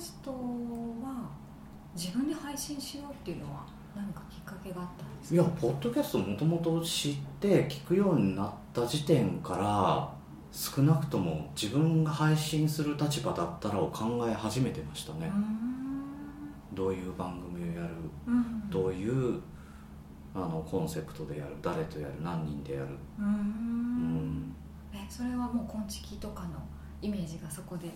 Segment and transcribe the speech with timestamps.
[0.00, 1.28] ストは
[1.94, 5.34] 自分で配信しようっていうのは何かきっかけがあったんですか？
[5.34, 10.12] いやポッドキャストもともと知って聞くようになった時点から
[10.52, 15.30] 少なくとも自分が配信する立場だったらを考え始めてましたね、
[16.72, 17.94] どういう番組をやる、
[18.26, 18.70] うん。
[18.70, 19.40] どういう
[20.34, 22.86] あのコンセプトでやる誰とやる何人でやる。
[23.18, 23.30] ううん。
[23.32, 24.54] ん。
[24.92, 26.50] えそれはもう昆虫とかの
[27.02, 27.88] イメージがそこで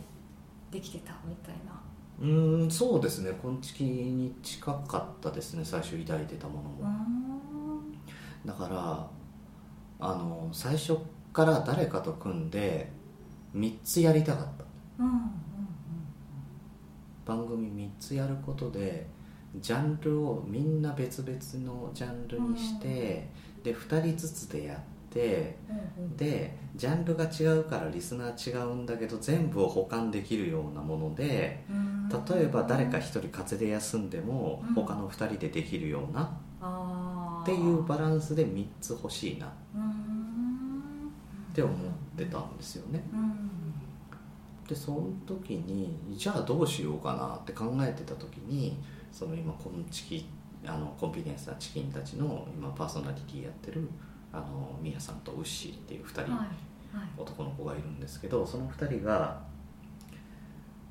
[0.70, 1.80] できてたみたいな？
[2.20, 3.32] うーんそうですね。
[3.42, 5.64] 昆虫に近かったですね。
[5.64, 7.80] 最初抱いてたものも、
[8.44, 9.08] だから
[10.00, 10.96] あの最初
[11.32, 12.90] から誰かと組んで
[13.56, 14.64] 3つやりたかった。
[14.98, 15.30] うんうん
[17.24, 19.06] 番組3つやることで
[19.56, 23.30] ジャンルをみんな別々のジャンルにして、
[23.62, 24.78] で2人ずつでやっ
[25.14, 25.56] て
[25.98, 26.16] うんうん。
[26.16, 34.74] でジャンルが違うからリスナー違うんだけど全部を補完できるようなものでうん例えば誰か1人風邪で休んでもうん。
[34.74, 36.22] 他の2人でできるような
[37.42, 39.46] っていうバランスで3つ欲しいな。
[39.46, 41.12] っうん。
[41.54, 41.76] て思っ
[42.16, 43.02] てたんですよね。
[43.12, 43.74] うん。
[44.66, 48.78] でその時にじゃあどうしようかなって考えてた時に
[49.12, 50.26] その今コンチキ
[50.66, 53.86] あのコンビニエンスなチキンたちの今パーソナリティやってる
[54.34, 56.48] あのミヤさんとウッシーっていう2人、はいはい。
[57.16, 59.40] 男の子がいるんですけどその2人が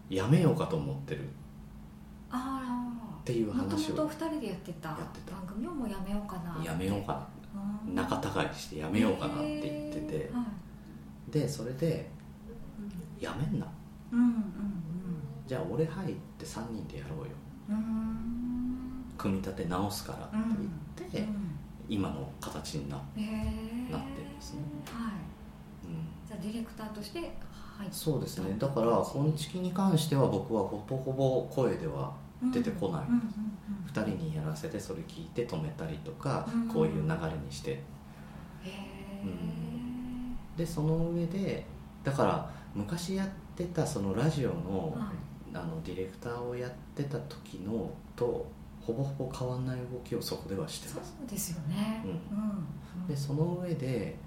[0.09, 1.23] やめようかと思ってる。
[1.25, 1.31] っ
[2.31, 5.36] あていうあもと話をもと二人でやってたやってた。
[5.36, 7.27] 番組をもうやめようかなやめようか
[7.86, 10.31] うんな仲違いしてやめようかなって言ってて。
[10.33, 10.41] は
[11.27, 11.31] い。
[11.31, 12.09] でそれで
[13.19, 13.67] やめんな。
[14.11, 14.33] うんうん
[15.45, 17.25] じゃあ俺入って3人でやろうよ。
[17.69, 19.05] うんうん。
[19.17, 20.38] 組み立て直すからって
[20.97, 21.52] 言って、うん
[21.89, 24.62] 今の形にななってるんですね。
[24.86, 25.88] はい。
[25.88, 26.08] うん。
[26.28, 27.20] じゃあディレクターとして
[27.78, 28.56] 入そうですね。
[28.58, 32.14] だから本チキに関しては僕はほぼほぼ声では
[32.52, 33.02] 出てこない。
[33.04, 33.30] うんうんうん
[33.94, 37.14] 2人にやらせてそれ聞いて止めたりとか、うんこういう流れ
[37.45, 37.72] にして。
[37.72, 37.84] へ
[38.66, 38.83] え
[40.58, 41.66] でその上で
[42.04, 45.55] だから昔やってたそのラジオの,、はい。
[45.55, 48.45] あのディレクターをやってた時のと
[48.86, 51.16] ほぼほぼ変わんない動きをそこではしてそます。
[51.26, 52.04] うですよね。
[52.05, 52.11] うん。
[52.11, 53.08] うん。
[53.08, 54.17] でその上で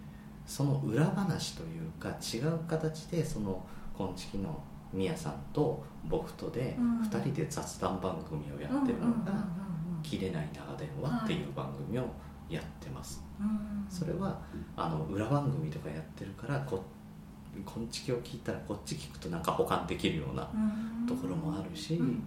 [0.46, 3.64] その裏話というか違う形でその
[3.96, 4.62] 「こんちき」の
[4.92, 7.00] みやさんと僕とでうん。
[7.00, 9.46] 2人で雑談番組をやってるのが
[10.02, 12.06] 「切れない長電話」っていう番組を
[12.48, 13.22] やってます。
[13.90, 14.40] それは
[14.76, 16.82] あの裏番組とかやってるからこ
[17.64, 20.48] こんちきを聞いたらこっち聞くとなんか補完できるようなや
[21.04, 22.18] っところもあるしうんうんうん。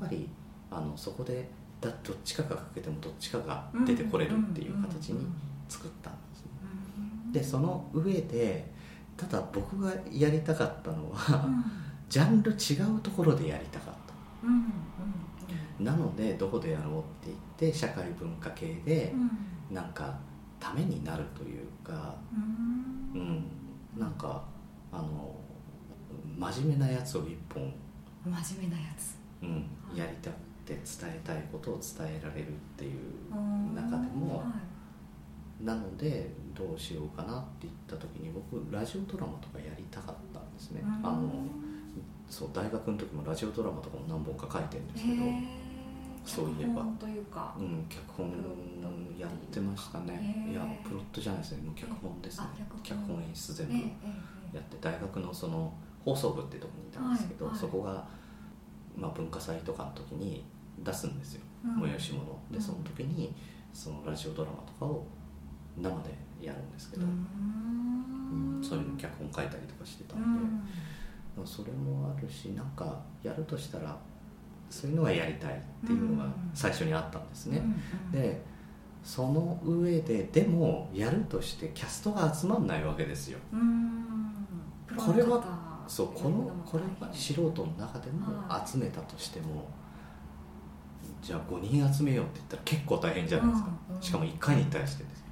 [0.00, 0.28] ぱり
[0.70, 1.48] あのそこで
[1.80, 5.26] だどっちかがかけてもどっちかが出てこれるっていう形に
[5.68, 6.44] 作ったんです
[7.32, 8.76] でその上で
[9.16, 11.64] ただ僕がやりたかったのは、うん。
[12.08, 15.82] ジャンル違うところでやりたかった。
[15.82, 17.34] なのでどこでやろうって言
[17.70, 19.12] って社会文化系で
[19.70, 19.74] うん。
[19.74, 20.16] なんか
[20.60, 22.14] ためになるというか
[23.14, 23.20] うん。
[23.20, 23.44] うん。
[23.98, 24.42] なんか
[24.92, 25.34] あの
[26.38, 27.72] 真面目なやつを一本、
[28.24, 29.16] 真面目なやつ。
[29.42, 30.34] うん、やりたく
[30.66, 30.82] て伝
[31.14, 32.92] えたいことを伝えられるっていう
[33.32, 35.64] うん中でもはい。
[35.64, 40.82] なのでどうしようかなって言った時に僕ラジオドラマとかやりたかったんですね。
[41.02, 41.30] あの
[42.28, 45.22] そう大学の時もラジオドラマとかも何本か書いてるんですけど、
[46.26, 46.82] そういえば。
[46.98, 47.54] というか。
[47.58, 48.30] うん、脚本
[49.18, 50.46] やってましたね。
[50.50, 51.62] いやプロットじゃないですね。
[51.62, 52.46] もう脚本ですね。
[52.58, 53.22] あ脚本。
[53.22, 55.72] 演出全部やって大学のその
[56.04, 57.60] 放送部ってとこにいたんですけど、はいはい。
[57.60, 58.06] そこが、
[58.96, 60.44] まあ、文化祭とかの時に
[60.78, 61.82] 出すんですよ、うん。
[61.82, 62.60] 催し物でうん。
[62.62, 63.34] その時に
[63.72, 65.06] そのラジオドラマとかを
[65.76, 67.06] 生でやるんですけど、
[68.62, 70.64] そういうの脚本書いたりとかしてたうん。
[70.64, 73.96] で、それもあるしなんかやるとしたら
[74.70, 78.56] そういうのはやりたいっていうのが最初にあったんですね、うんで
[79.06, 83.38] その上ででもやるとしてキャストが集まんないわけですよ。
[83.52, 84.34] うん。
[84.96, 89.68] これはそうこのこれは素人の中でもはい集めたとしても
[91.26, 93.70] じゃあ5人集めようって言ったら結構大変じゃないですか、
[94.00, 95.26] しかも1回に対してですよ。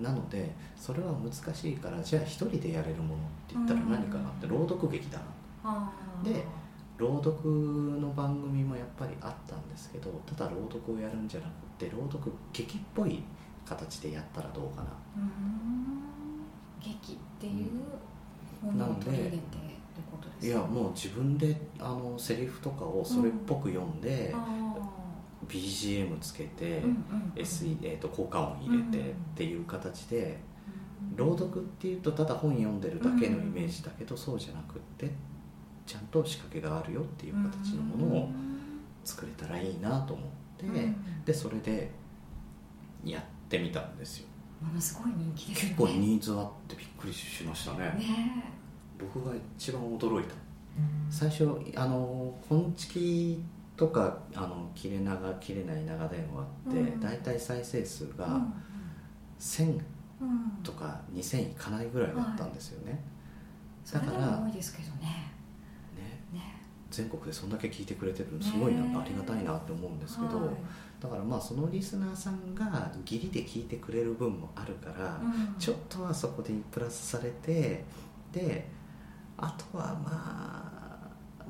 [0.00, 5.24] なのでそれは難しいからじゃあ1人でやれるものって言ったら何かなって朗読劇だな
[5.62, 6.32] あー。
[6.32, 6.44] で
[6.98, 7.48] 朗読
[8.00, 13.22] の番組もやっぱりあったんですけどただ朗読をやるんじゃなくて朗読劇っぽい
[13.64, 14.88] 形でやったらどうかな。
[15.16, 16.02] うん。
[16.82, 19.56] 劇っていうものを取り入れてって
[20.10, 20.58] ことですか？
[20.58, 24.69] いやもう自分であのセリフとかをそれっぽく読んで、あ
[25.50, 27.32] BGM つけて、ーうんうん。
[27.36, 30.50] SE えー、と効果音入れてっていう形で、うん
[31.16, 35.10] 朗読っていうとただ本読んでるだけのイメージだけど、そうじゃなくって
[35.86, 38.28] ちゃんと仕掛けがあるよっていう形のものを
[39.04, 40.26] 作れたらいいなと思っ
[40.58, 41.90] て、うんでそれで
[43.04, 44.26] やってみたんですよ。
[44.60, 45.54] ものすごい人気ね。
[45.56, 47.78] 結構ニーズあってびっくりしましたね。
[47.98, 48.44] ね。
[48.98, 50.34] 僕が一番驚いた。
[51.10, 51.44] 最初
[51.74, 53.42] あの「こんちき」
[53.80, 57.00] とかあの切れ長切れない長電話って、うん。
[57.00, 58.52] 大体再生数がうん
[59.38, 59.80] 1000
[60.20, 60.62] うん。
[60.62, 63.02] とか2000いかないぐらいだったんですよね、
[63.82, 65.32] それでだからも多いですけどね。
[65.96, 66.20] ね。
[66.30, 66.60] ね。
[66.90, 70.48] 全国でそんだけ聞いてくれてるのすごいなんかありがたいなって思うんですけど、はい。
[71.00, 75.58] だからまあそのリスナーさんが義理で聞いてくれる分もあるから、うん。
[75.58, 77.82] ちょっとはそこでプラスされて
[78.30, 78.68] で
[79.38, 80.79] あとはまあ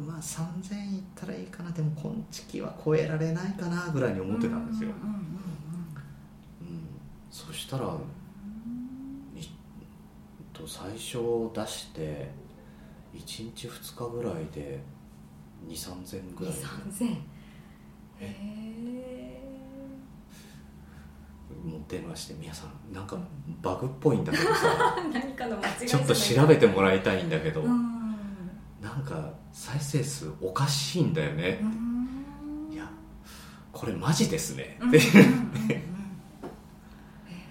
[0.06, 1.70] まあ3000いったらいいかな。
[1.70, 4.90] でも今月は超えられないかなぐらいに思ってたんですよ、
[7.30, 7.88] そしたらい
[10.52, 12.30] と最初出して
[13.14, 14.80] 1日2日ぐらいで
[15.68, 16.54] 2 3 0 0 0ぐらい。
[16.54, 17.16] 2 3 0 0へ
[18.20, 19.40] え？
[21.64, 23.18] もう電話して「宮さんなんか
[23.60, 24.96] バグっぽいんだけどさ。
[25.12, 25.88] 何かの間違い。
[25.88, 27.89] ちょっと調べてもらいたいんだけど、うん
[28.94, 31.58] なんか再生数おかしいんだよね。
[31.60, 32.72] う、ん。
[32.72, 32.88] いや
[33.72, 35.00] これマジですね、うんうんでう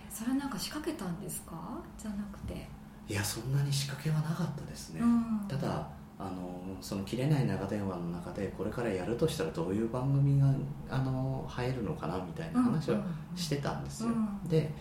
[0.09, 1.55] それなんか仕掛けたんですか？
[1.97, 2.67] じゃなくて。
[3.07, 5.45] いやそんなに仕掛けはなかったですね、うん。
[5.47, 5.87] ただ
[6.19, 10.47] あのその切れない長電話の中でこれからやるとしたらどういう番組が
[10.89, 12.99] あの入るのかなみたいな話は
[13.35, 14.47] してたんですよ、うん。
[14.47, 14.71] で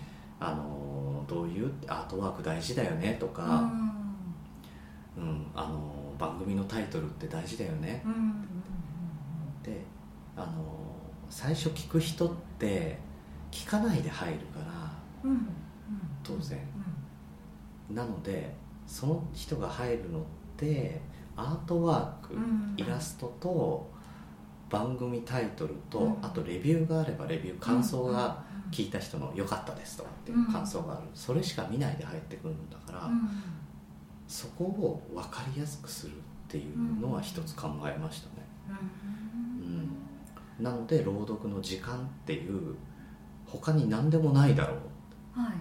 [0.40, 3.92] あのどういうアートワーク大事だよねとうか、ん。
[5.16, 8.02] うんあの番組のタイトルって大事だよね。
[8.04, 8.48] うんうん
[9.62, 9.84] で
[10.36, 10.86] あの
[11.28, 12.98] 最初聞く人って
[13.50, 14.92] 聞かないで入るから
[15.24, 15.48] うんうん。
[16.22, 16.58] 当然。
[17.90, 18.54] うなので
[18.86, 20.22] その人が入るのっ
[20.56, 21.00] て
[21.36, 23.90] アートワーク、うんイラストと
[24.70, 26.18] 番組タイトルと、うん。
[26.22, 33.28] あとレビューがあればレビュー感想がうん聞いた人の良かったですとかっていう感想がある、それしか見ないで入ってくるんだから、うん
[34.28, 36.14] そこを分かりやすくするっ
[36.46, 38.46] ていうのは一つ考えましたね、
[40.58, 40.64] うん。
[40.64, 42.76] なので朗読の時間っていう
[43.46, 44.74] 他に何でもないだろ
[45.36, 45.40] う。
[45.40, 45.56] はいはい。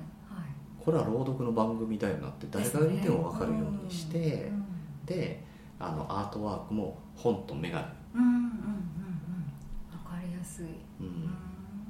[0.80, 4.66] これは朗読の番組だよなって誰が見ても分かるようにして、うん。
[5.06, 5.44] で
[5.80, 8.48] あのアートワークも本と眼鏡、うんうんうんうん。
[9.92, 10.66] わかりやすい。
[11.00, 11.30] うん、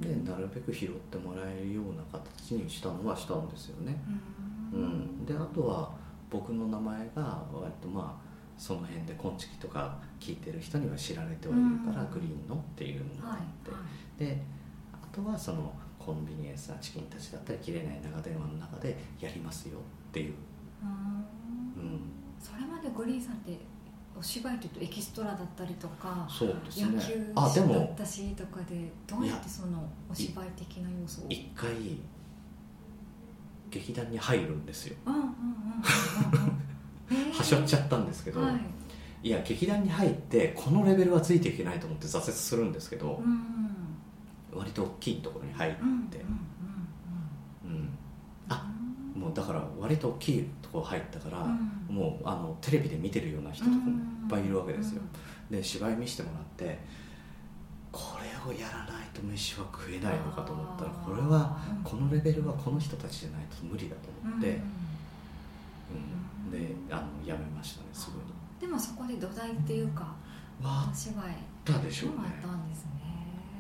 [0.02, 3.98] でなるべく拾ってもらえるような形にしたのはしたんですよね、
[4.74, 4.84] ううん
[5.22, 5.92] ん、であとは
[6.30, 8.28] 僕の名前が割とまあ
[8.58, 12.12] その辺で「こんちき」とか聞いてる人には知られてはいるから、うん。
[12.12, 14.44] グリーンのっていうのがあはいって、はいで
[14.94, 20.34] あとはそのコンビニエンスなチキンたちだったり切れない長電話の中でやりますよっていう、
[20.82, 22.00] うんうん、
[22.40, 23.58] それまでグリーンさんって
[24.18, 26.96] お芝居というとエキストラだったりとかそうですね。
[26.96, 31.26] 野球だっもたしとかでどうやってそのお芝居的な要素を？
[31.30, 31.70] 一回
[33.70, 34.96] 劇団に入るんですよ。
[35.06, 35.14] は
[37.44, 38.52] しょっちゃったんですけど、は
[39.24, 39.28] い。
[39.28, 43.42] い、や劇団に入ってこのレベルはついていけないと思って挫折するんですけどう、ん
[44.54, 45.74] 割と大きいところに入っ
[46.10, 46.26] て、
[48.50, 48.66] あ
[49.16, 51.96] もうだから割と大きいところ入ったから、うん。
[51.96, 53.94] もうあのテレビで見てるような人とかもいっ
[54.30, 55.02] ぱいいるわけですよ、
[55.50, 56.80] で芝居見せてもらって
[58.48, 64.56] をやらないと飯は食えないのかと思ったらこれはこのレベルはこの人たちじゃないと無理だとうん思って、うん。
[66.54, 66.88] うん。
[66.88, 68.24] であのやめましたねすぐに。
[68.60, 70.16] でもそこで土台っていうか
[70.62, 72.92] わお芝居あったでしょうねもあったんですね。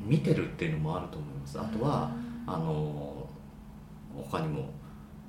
[0.01, 1.59] 見てるっていうのもあると思います。
[1.59, 2.11] あとは
[2.47, 2.53] うん。
[2.53, 3.27] あの
[4.15, 4.69] 他にも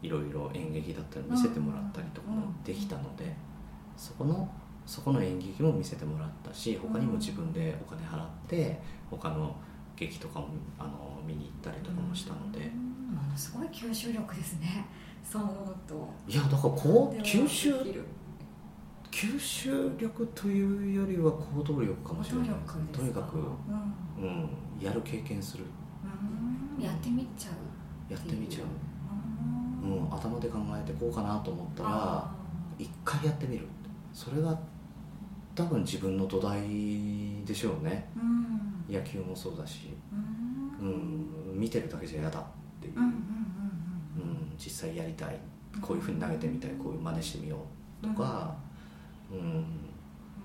[0.02, 3.34] いろいろ演劇だったり見せてもらったりとかもできたので
[3.96, 4.48] そこの
[4.88, 8.80] そこの演劇も見せてもらったし他にも自分でお金払って
[9.10, 9.54] 他の
[9.94, 12.60] 劇とかもあの見に行ったりとかもしたので。
[12.60, 13.14] うん。
[13.14, 14.86] ものすごい吸収力ですね。
[15.22, 16.08] そう思うと。
[16.26, 17.74] いやだからこう吸収
[19.10, 23.40] 吸収力というよりは行動力かもしれないですとにかく、う
[24.22, 24.24] ん。
[24.24, 24.48] うん、
[24.80, 25.64] やる経験する。
[26.78, 26.82] うん。
[26.82, 29.98] やってみちゃうやってみちゃう、うん。
[29.98, 32.34] うん、頭で考えてこうかなと思ったらあ
[32.78, 33.66] 一回やってみる。
[34.14, 34.58] それが
[35.58, 36.60] 多分自分の土台
[37.44, 38.08] でしょうね。
[38.16, 38.94] ーうん。
[38.94, 39.88] 野球もそうだし、
[40.80, 41.56] ううん。
[41.56, 42.44] ん、見てるだけじゃ嫌だっ
[42.80, 43.14] ていう、うんうんうん
[44.56, 45.36] 実際やりたい。
[45.80, 46.70] こういうふうに投げてみたい。
[46.72, 47.56] こういう真似してみよ
[48.02, 48.54] うとか、
[49.32, 49.64] うん。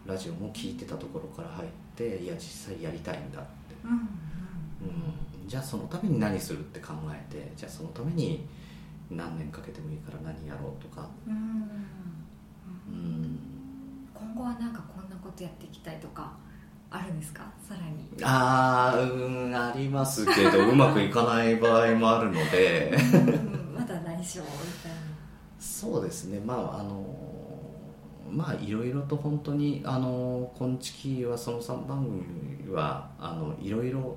[0.08, 3.98] ラジオも聞いてたところから入っていや実際やりたいんだって、うんうん。
[4.00, 8.46] うん、じゃあそのために何するって考えてじゃあそのために
[9.12, 11.40] 何年かけてもいいから何やろうとか、うんうん。
[12.90, 13.40] うん、
[14.14, 16.32] 今後はなんかこんなこことやっていきたいとか
[16.92, 17.44] あるんですか？
[17.68, 18.08] さらに。
[18.24, 19.06] ああう
[19.50, 22.96] んありますけどうまくいかない場合もあるので。
[23.76, 24.48] まだ内緒み
[24.84, 24.98] たいな。
[25.60, 26.40] そうですね。
[26.40, 27.04] まああの
[28.30, 34.16] まあいろいろと本当にあの「こんちき」はその3番組はあのいろいろ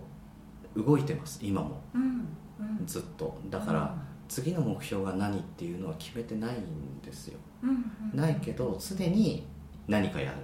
[0.76, 1.38] 動いてます。
[1.42, 2.28] 今も、うん
[2.60, 3.38] うん、ずっと。
[3.48, 3.94] だから、
[4.28, 7.76] 次の目標が何っていうのは決めてないんですよ、うんうん
[8.12, 9.46] うん、ないけどすでに
[9.88, 10.38] 何かやる。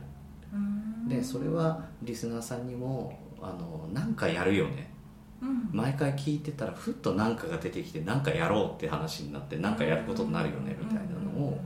[0.53, 1.09] うん。
[1.09, 4.93] でそれはリスナーさんにもあの何かやるよね。
[5.41, 5.69] うん。
[5.73, 11.61] 毎回聞いてたらふっと何かが出てきて何かやろうって話になって何かやることになるよねみたいなのを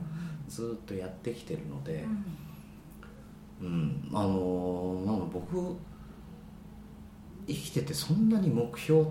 [0.47, 2.05] ずっとやってきてるので
[3.61, 3.67] うん。
[3.67, 4.09] うん。
[4.13, 5.77] あのなんか僕
[7.47, 9.05] 生きててそんなに目標う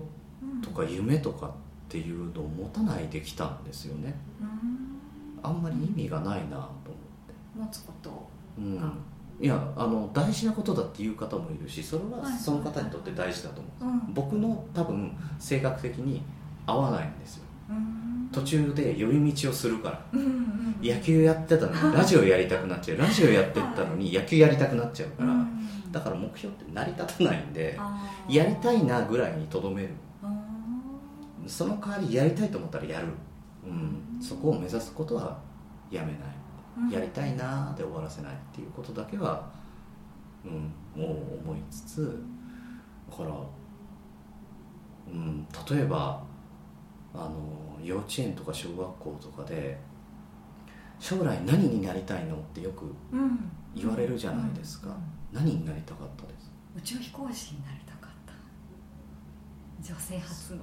[0.57, 0.61] ん。
[0.61, 1.51] とか夢とかっ
[1.89, 4.13] ていうのを持たないできたんですよね。
[4.41, 5.39] うん。
[5.41, 6.77] あんまり意味がないなと思って。
[7.55, 8.79] 持つことうん。
[8.79, 8.91] が
[9.39, 14.13] いやあの大事なことだっていう方もいるしそれははいその方にとって大事だと思う、うん。
[14.13, 16.23] 僕の多分性格的に
[16.65, 17.43] 合わないんですよ。
[17.69, 18.29] うん。
[18.31, 20.05] 途中で寄り道をするから。
[20.13, 20.87] うんうんうん。
[20.87, 22.97] 野球やってたのに ラジオやりたくなっちゃう。
[22.97, 25.31] ラジオやってったのに野球やりたくなっちゃうから。
[25.31, 25.57] うん
[25.91, 27.79] だから目標って成り立たないんで
[28.29, 29.89] やりたいなぐらいにとどめる。
[30.21, 30.31] あ
[31.45, 33.07] その代わりやりたいと思ったらやる、
[33.65, 35.39] うん、そこを目指すことは
[35.89, 36.17] やめない。
[36.19, 36.23] ー
[36.91, 39.49] やりたいなーで終わらせないっていうことだけは、
[40.45, 42.23] うん、もう思いつつ
[43.09, 43.29] だから、
[45.07, 46.23] うん、例えば
[47.13, 49.77] あの幼稚園とか小学校とかで
[50.99, 53.51] 将来何になりたいのってよくうん。
[53.75, 54.89] 言われるじゃないですか。
[55.31, 56.51] 何になりたかったです？
[56.75, 58.33] 宇宙飛行士になりたかった。
[59.93, 60.57] 女性初の。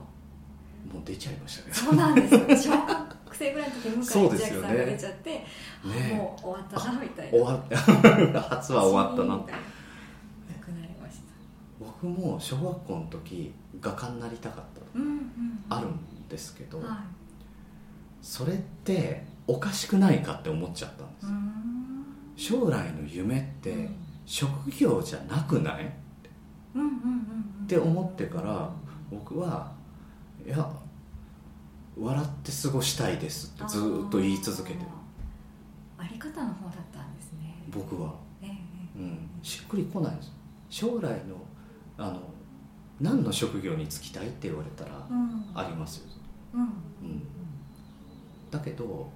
[0.93, 1.75] もう出ちゃいましたね。
[1.75, 2.75] そうなんですよ。
[2.75, 3.04] 小 学
[3.45, 5.45] 生ぐらいの時に向井千秋さんが出ちゃって、
[5.85, 6.15] あね。
[6.15, 7.31] もう終わったなみたいな。
[7.33, 7.77] 終わった。
[8.57, 9.29] 初は終わったな。
[9.29, 11.23] ななくなりました。
[11.79, 14.99] 僕も小学校の時画家になりたかった。
[14.99, 15.65] うんうん。
[15.69, 17.03] あるんですけど、は
[18.23, 21.27] それっておかしくないかって思っちゃったんです。
[21.27, 22.05] い、うん。
[22.37, 23.91] 将来の夢って
[24.25, 25.85] 職業じゃなくない？
[25.85, 25.89] っ
[26.75, 26.95] うんうんうん
[27.61, 27.67] うん。
[27.67, 28.71] て思ってから
[29.11, 29.71] 僕は
[30.45, 30.69] いや
[31.97, 34.87] 笑って過ごしたいですってずーっと言い続けてる。
[35.97, 37.55] あり方の方だったんですね。
[37.69, 40.33] 僕は、ええうん、しっくりこないんです。
[40.69, 41.37] 将来の
[41.97, 42.21] あの
[43.01, 45.45] 何の職業に就きたいって言われたらうん。
[45.55, 46.05] ありますよ、
[46.55, 46.61] うん。
[46.63, 47.23] うん、
[48.51, 49.11] だけど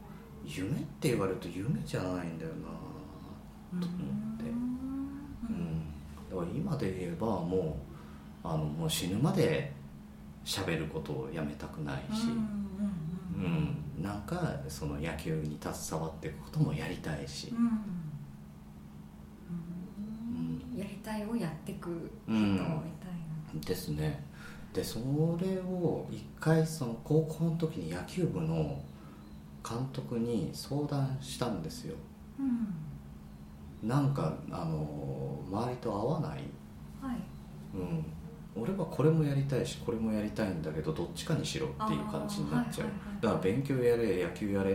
[0.44, 2.52] 夢って言われると夢じゃないんだよ
[3.73, 4.44] なと思って。
[5.49, 5.92] うん、
[6.30, 7.76] だから今で言えばも
[8.44, 9.73] うあのもう死ぬまで
[10.44, 12.58] 喋ることをやめたくないし、うん
[14.00, 17.99] なんかその野球に携わっていくこともやりたいし、うん。
[20.78, 21.88] やりたいをやっていく
[22.26, 22.68] 人うんみたい
[23.54, 23.61] な。
[23.61, 24.25] ですね。
[24.73, 24.99] でそ
[25.40, 28.80] れを一回その高校の時に野球部の
[29.68, 31.97] 監督に相談したんですよ。
[32.38, 33.88] うん。
[33.88, 36.40] なんかあの周りと合わない。
[37.00, 37.16] はい。
[37.75, 38.04] うん、
[38.78, 44.70] 俺はこれもやりたいしこれもやりたいんだけどどっちかにしろっていう感じになっちゃう、はいはいはいだから勉強やれ野球やれ。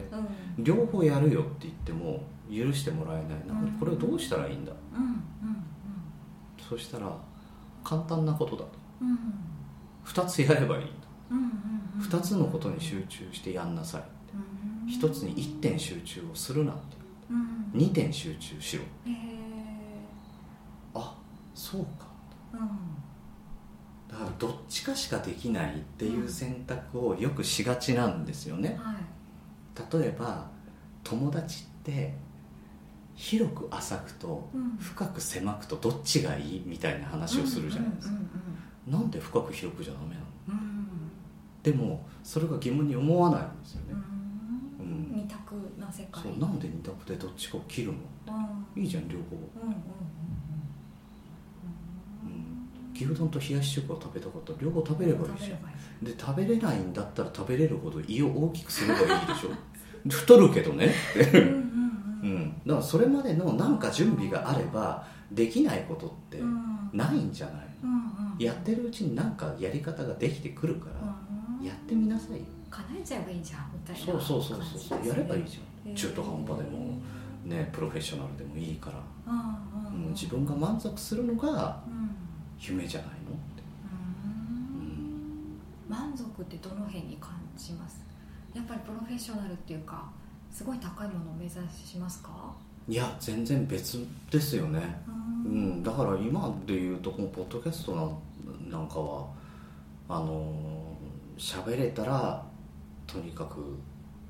[0.57, 0.63] うん。
[0.63, 3.47] 両方やるよって言っても許してもらえない。
[3.47, 3.71] な、うん。
[3.79, 4.73] これをどうしたらいいんだ？
[4.97, 5.63] うんうん
[6.69, 7.15] そしたら
[7.85, 8.69] 簡単なことだと。
[9.01, 9.17] うんうん。
[10.05, 10.93] 2つやればいいんだ。
[11.31, 11.45] うんうん
[11.95, 12.01] うん。
[12.01, 14.03] 2つのことに集中してやんなさい
[14.85, 16.97] うん1つに1点集中をするなって。
[17.29, 18.83] うん2点集中しろ。
[18.83, 20.05] へえ
[20.93, 21.15] あ
[21.55, 22.07] そうか。
[22.53, 22.59] うん
[24.13, 28.95] だからどっちかしかできないっていう選択をよくしがちなんですよね、はい。
[29.99, 30.47] 例えば
[31.03, 32.13] 友達って
[33.15, 34.77] 広く浅くとうん。
[34.77, 38.29] 深く狭くとどっちがいいみたいな話をするじゃないですか、うん
[38.85, 40.25] なんで深く広くじゃダメなの？
[40.49, 40.87] うんうん。
[41.63, 44.85] でもそれが疑問に思わないんですよね、うん。
[44.85, 45.15] うん。
[45.15, 46.21] 二択な世界。
[46.21, 47.99] そうなんで二択でどっちかを切るの？
[48.75, 48.81] うん。
[48.83, 49.23] いいじゃん両方、
[49.63, 49.75] うんうん
[52.25, 55.59] うん、牛丼と冷やし中華を食べたかったら両方食べればいいじゃん。
[55.59, 59.49] んで食べれないんだったら食べれるほど胃を大きくすればいいでしょ。
[60.09, 60.93] 太るけどね。
[61.33, 61.63] うんうん
[62.23, 66.89] うん、だからそれまでの何か準備があればできないことってうん。
[66.93, 68.37] ないんじゃないうんうん。
[68.39, 71.15] やってるうちに何かやり方ができてくるから
[71.59, 72.45] うんやってみなさいよ。
[72.69, 75.95] 叶えちゃえばいいじゃんみたいなそうそうそうそうやればいいじゃん。
[75.95, 76.99] 中途半端でも
[77.45, 80.09] ねプロフェッショナルでもいいから、うんううん。
[80.09, 82.09] ん、自分が満足するのがうん
[82.63, 83.15] 夢じゃないの？
[83.15, 83.63] って、
[84.75, 85.59] うん。
[85.89, 88.01] 満足ってどの辺に感じます？
[88.55, 90.09] やっぱりプロフェッショナルっていうか
[90.51, 92.53] すごい高いものを目指しますか？
[92.87, 94.81] いや全然別ですよね。
[95.45, 95.51] うん。
[95.51, 98.17] うん、だから今でいうとこのポッドキャストなん
[98.69, 99.27] なんかは
[100.09, 100.93] あのー
[101.35, 102.45] 喋れたら
[103.07, 103.75] とにかく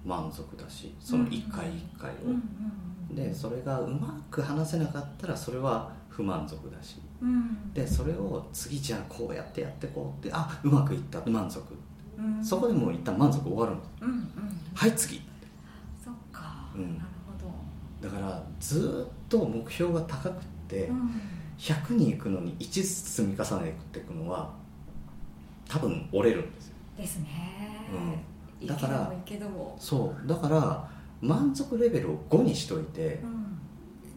[0.05, 6.99] 満足だしその一回一回を、でそれがうまく話せなかったらそれは不満足だし。
[7.21, 7.73] うん。
[7.73, 11.19] でそれを次じゃあこうやってやってこうってあうまくいった。
[11.25, 11.61] 満足。
[12.17, 12.45] うん。
[12.45, 14.27] そこでもう一旦満足終わるんですうんうん。
[14.75, 15.21] はい次。
[16.03, 16.97] そっか、うん。
[16.97, 18.09] なるほど。
[18.09, 21.21] だからずーっと目標が高くって、うん。
[21.57, 22.87] 100に行くのに1ずつ
[23.23, 24.53] 積み重ねていくのは
[25.67, 26.73] 多分折れるんですよ。
[26.97, 27.27] ですね、
[28.61, 28.67] うん。
[28.67, 29.11] だから
[29.79, 30.27] そう。
[30.27, 30.89] だから
[31.21, 33.42] 満足レベルを5にしといてうん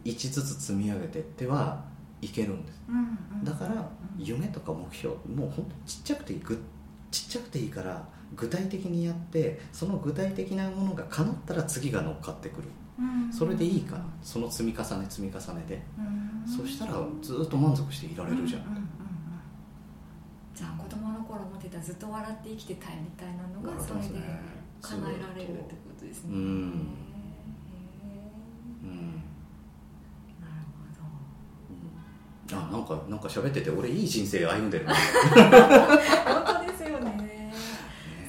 [0.07, 1.85] 1ずつ積み上げていっては
[2.21, 2.83] いけるんです。
[3.45, 4.25] だからうん。
[4.25, 6.59] 夢とか目標もうほんとちっちゃくていいぐ
[7.11, 12.69] ちっちゃくていいから具体的にやってその具体的なものが叶ったら次が乗っかってくる。
[12.99, 15.83] うんそれでいいからその積み重ね積み重ねで。
[15.99, 16.49] うん。
[16.49, 18.89] そしたらずっと満足していられるじゃん。
[20.55, 24.07] じゃあ子供の頃思ってたずっと笑って生きてたいみたいなのがそれで
[24.81, 26.31] 叶えられるってことですね。
[26.33, 26.71] うん
[30.41, 30.53] なる
[32.49, 34.95] ほどあなんかなんか喋ってて俺いい人生歩んでるな。
[34.95, 35.03] 本
[36.65, 37.53] 当ですよね。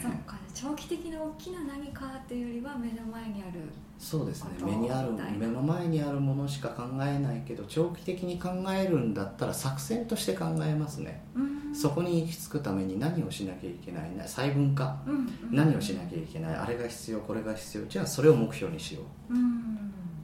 [0.02, 3.62] そっか長期的な大きな何かっていうよりは目の前にある
[4.00, 4.52] そうですね。
[4.62, 7.44] 目にある目の前にあるものしか考えない。
[7.48, 11.24] けど長期的に考えるんだったら作戦として考えますね。
[11.36, 11.76] うん。
[11.76, 14.16] そこに行き着くために何をしなきゃいけない。
[14.16, 15.02] な細分化。
[15.06, 15.30] うんうん。
[15.52, 16.56] 何をしなきゃいけない。
[16.56, 17.86] あれが必要これが必要。
[17.86, 19.34] じゃあそれを目標にしよう。
[19.34, 19.38] ん。
[19.38, 19.40] う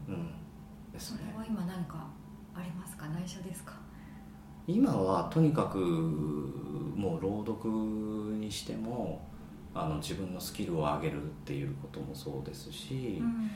[0.10, 0.32] うん。
[0.92, 2.06] ですそれねは今何か
[2.56, 3.08] ありますか？
[3.10, 3.74] 内緒ですか？
[4.68, 7.70] 今はとにかくもう朗読
[8.38, 9.22] にしても
[9.76, 13.50] あの自分のスキルを上げるっていうこともそうですし、うん。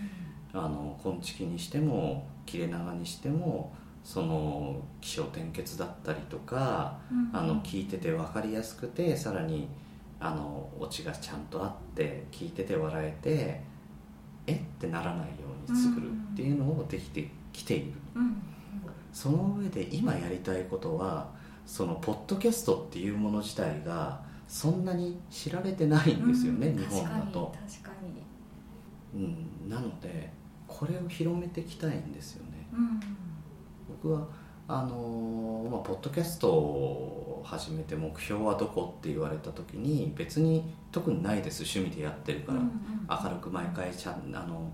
[0.53, 3.73] あの昆虫にしても切れ長にしても
[4.03, 7.29] その起承転結だったりとか、うん。
[7.33, 9.67] あの聞いてて分かりやすくてさらに
[10.19, 13.62] あのオチがちゃんとあって聞いてて笑えて
[14.47, 14.53] え？
[14.55, 15.27] ってならないよ
[15.67, 18.41] うに作るっていうのをできてきている、うん
[19.13, 21.30] その上で今やりたいことは
[21.65, 28.24] そのポッドキャストっていうもの自体がそんなに知られてないんですよね、うん日本だと、確かに
[29.13, 30.32] うん、なので
[30.67, 32.67] これを広めていきたいんですよね。
[32.72, 33.12] 確かに
[33.89, 34.28] 僕は
[34.70, 41.63] あのーまあ、ポッドキャストを始めて目標はどこって言われた時に別に特にないです。
[41.63, 42.72] 趣味でやってるから、うんうん
[43.10, 44.70] 明るく毎回ちゃんあの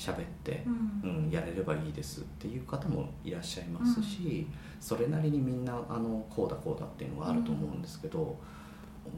[0.00, 1.24] 喋ってう、ん。
[1.24, 4.46] うんやれればいいですっていう方もいらっしゃいますし、
[4.80, 8.38] それなりにみんなあのこうだこうだっていうのがあると思うんですけど、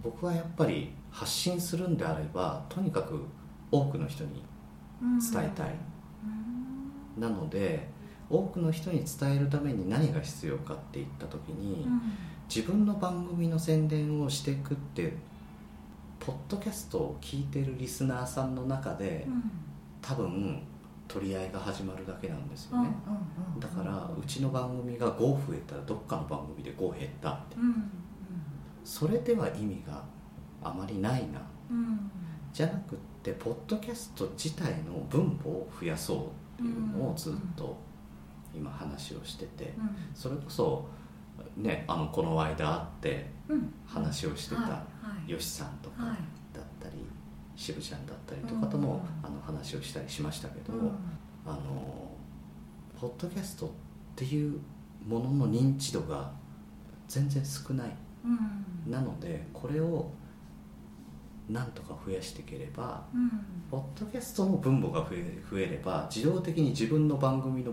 [0.02, 3.24] 僕はやっぱり発信するんであればとにかく
[3.70, 4.42] 多くの人に
[5.00, 5.74] うん伝えたい、
[7.16, 7.22] うん。
[7.22, 7.88] なので
[8.28, 12.00] 多くの人に伝えるために何が必要かっていった時に、うん。
[12.54, 15.14] 自分の番組の宣伝をしていくって
[16.18, 19.42] ポッドキャストを聞いてるリスナーさんの中でうん。
[20.00, 20.60] 多分
[21.12, 27.56] 取り合いが始まるだけなんですよね、うんうんうんだからうちの番組が5増えたらどっかの番組で5減ったって。
[27.56, 27.92] うんうん
[28.84, 30.02] それでは意味が
[30.60, 31.40] あまりないな。
[31.70, 32.10] うん。
[32.52, 36.14] じゃなくってポッドキャスト自体の分母を増やそ
[36.58, 37.76] うっていうのをずっと
[38.52, 39.72] 今話をしてて。
[39.78, 39.96] うん。
[40.12, 40.88] それこそ
[41.56, 43.72] ねあのこの間会ってうん。
[43.86, 44.84] 話をしてた
[45.28, 46.06] よしさんとか。
[46.06, 46.16] はい
[47.62, 49.26] 渋ちゃんだったりとかともうん。
[49.26, 50.90] あの話をしたりしましたけどうん。
[51.46, 52.10] あの
[53.00, 53.70] ポッドキャストっ
[54.16, 54.58] ていう
[55.06, 56.32] ものの認知度が
[57.08, 57.90] 全然少ない
[58.24, 58.90] うん。
[58.92, 60.10] なのでこれを
[61.48, 63.30] なんとか増やしていければうん。
[63.70, 67.72] ポッドキャストの分母が増え増えれば自動的に自分の番組の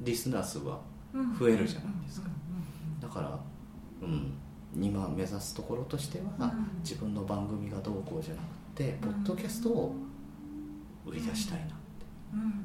[0.00, 0.80] リスナー数は
[1.14, 1.38] うん。
[1.38, 2.28] 増えるじゃないですか。
[2.28, 3.00] うん。
[3.00, 3.38] だから
[4.02, 4.34] うん
[4.74, 6.80] 今目指すところとしては、うん。
[6.82, 9.94] 自分の番組がどうこうじゃなくてポッドキャストを
[11.04, 11.64] 売り出したいな。
[11.64, 12.06] って、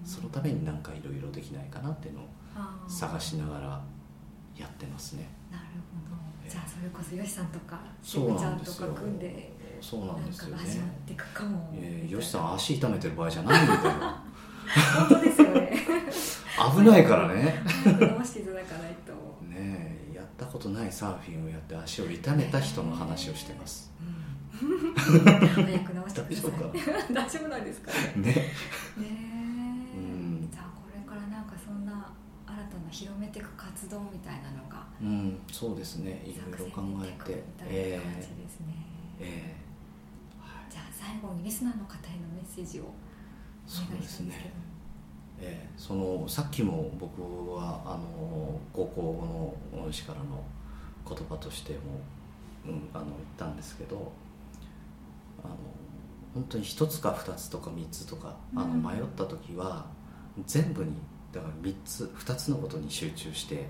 [0.05, 2.27] そのために何かいろいろできないかなっていうのを
[2.87, 3.83] 探しながら
[4.55, 5.29] やってますね。
[5.51, 5.63] なる
[6.09, 6.21] ほど。
[6.43, 6.49] ええ。
[6.49, 13.79] じゃあそれこそよしさんとかしそうぶちゃんとか組んでそうなんですよなんかが始まっねていくかもえーよしさん足痛めてる場合じゃないんだよ
[14.99, 15.77] 本当ですよね。
[16.75, 17.61] 危ないからね。
[17.83, 19.13] 早く直していただかないと。
[19.45, 23.91] ねえやったことないサーフィンをやって足を痛めた人の話をしてます。
[24.01, 24.26] うん
[24.97, 26.35] 早く直してください。
[26.35, 26.57] 大丈夫か？
[27.13, 27.91] 大丈夫なんですか？
[28.17, 28.21] ね。
[28.21, 28.33] ね
[28.97, 32.11] ねじゃあこれからなんかそんな
[32.45, 36.23] 新たな広めていく活動みたいなのがうんそうですね。
[36.25, 37.35] いろいろ考えて。
[37.35, 38.73] みたいえな感じですね、
[39.19, 39.57] ええ。
[40.41, 40.71] はい。
[40.71, 42.93] じゃあ最後にリスナーの方へのメッセージをお
[43.67, 44.55] そう願いですねしたいんですけど。
[45.39, 47.21] えー、そのさっきも僕
[47.53, 50.43] はあの高校の恩師からの
[51.07, 51.79] 言葉としても、
[52.65, 54.11] うん、あの言ったんですけど
[55.43, 55.55] あの
[56.33, 59.87] 本当に1つか2つとか3つとかあの迷った時は、
[60.45, 60.93] 全部に
[61.31, 63.67] だから3つ2つのことに集中して、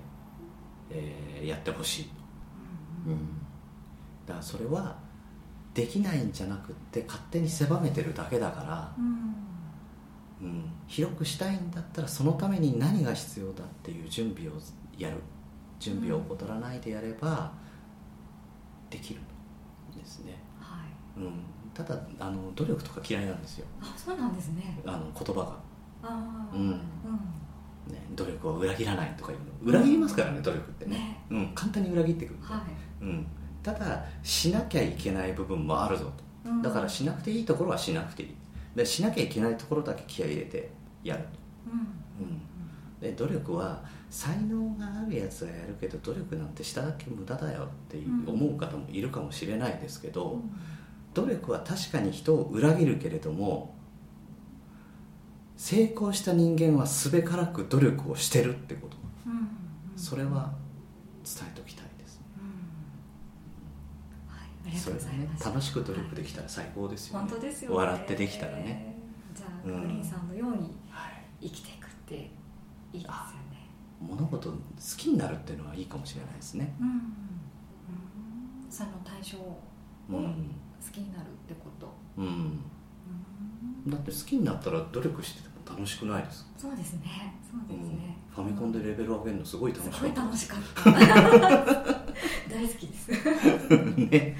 [0.90, 2.10] えー、やってほしい、
[3.08, 3.18] うん、
[4.26, 4.98] だからそれは
[5.74, 9.02] できないんじゃなくって勝手に狭めてるだけだから、う
[10.46, 14.54] ん、うん、広くしたいんだったらそのために何が必要だっていう準備を
[14.98, 15.18] やる。
[15.80, 17.52] 準備を怠らないでやれば
[18.90, 20.84] できるんですね、は
[21.18, 21.20] い。
[21.22, 21.44] うん、
[21.78, 23.68] ただあの努力とか嫌いなんですよ。
[23.80, 24.82] あそうなんですね。
[24.84, 25.56] あの言葉が。
[26.02, 26.72] あうん、うん。
[26.72, 29.72] ね、努力を裏切らないとかいうの。
[29.72, 32.58] 裏切りますからね、努力ってね、ね、うん、簡単に裏切ってくる、は
[33.02, 33.04] い。
[33.04, 33.28] うん、
[33.62, 36.06] ただしなきゃいけない部分もあるぞ
[36.44, 38.36] と、うん、だからしなくていいところはしなくていい。
[38.76, 40.72] でしなきゃいけないところだけ気合い入れて
[41.04, 41.22] やる。
[41.22, 41.30] と、
[41.72, 42.42] うん、うん、
[43.00, 50.42] で努力は才能があるやつはやるけど努力なんてしただけ無駄だよって思う方もいるかもしれないですけど、
[51.18, 53.74] 努力は確かに人を裏切るけれども
[55.56, 58.98] 成功した人間はすべからく努力をしてるってこと、
[59.96, 60.54] それは
[61.24, 62.20] 伝えておきたいです。
[62.20, 62.30] ね、
[64.28, 68.96] はい、それがね楽しく努力できたら最高ですよね、本当ですよ、ね、笑ってできたらね。
[69.34, 70.76] じゃあグリーンさんのように
[71.42, 72.14] 生きていくって
[72.94, 73.68] いいですよね、
[74.00, 74.58] 物事好
[74.96, 77.02] きになるっていうのはいいかもしれないですね、うん、うん、
[78.70, 79.60] その対象を
[80.88, 82.62] 好きになるってこと、うん、
[83.86, 87.36] うん、だって好きになったら努力してても楽しくないですそうですね。
[87.50, 89.98] そうですね、ファミコンでレベル上げるのすごい楽しかった。
[89.98, 90.92] すごい楽しかった。
[92.50, 93.12] 大好きです。
[93.12, 94.38] ね。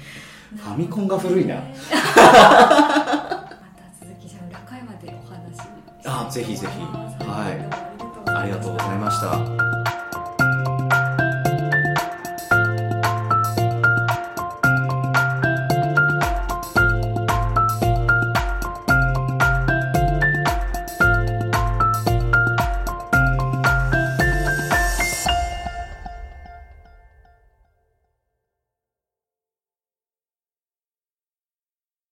[0.56, 1.66] ファミコンが古いな、また
[4.04, 5.68] 続きじゃ裏会話でお話
[6.04, 7.24] あぜひぜひ。
[7.24, 7.88] はい。
[8.30, 9.67] ありがとうございました